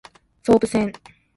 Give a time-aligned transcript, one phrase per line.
[0.41, 0.91] 総武線